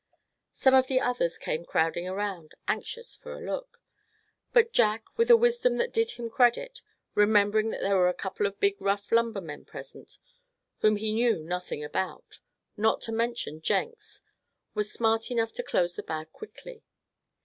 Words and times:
Some 0.51 0.73
of 0.73 0.87
the 0.87 0.99
others 0.99 1.37
came 1.37 1.63
crowding 1.63 2.07
around, 2.09 2.55
anxious 2.67 3.15
for 3.15 3.33
a 3.35 3.39
look; 3.39 3.79
but 4.51 4.71
Jack, 4.73 5.03
with 5.15 5.29
a 5.29 5.37
wisdom 5.37 5.77
that 5.77 5.93
did 5.93 6.09
him 6.17 6.27
credit, 6.27 6.81
remembering 7.13 7.69
that 7.69 7.81
there 7.81 7.95
were 7.97 8.09
a 8.09 8.13
couple 8.15 8.47
of 8.47 8.59
big 8.59 8.81
rough 8.81 9.11
lumbermen 9.11 9.63
present, 9.63 10.17
whom 10.79 10.95
he 10.95 11.13
knew 11.13 11.37
nothing 11.43 11.83
about, 11.83 12.39
not 12.75 12.99
to 13.01 13.11
mention 13.11 13.61
Jenks, 13.61 14.23
was 14.73 14.91
smart 14.91 15.29
enough 15.29 15.51
to 15.53 15.61
close 15.61 15.97
the 15.97 16.01
bag 16.01 16.31
quickly. 16.31 16.81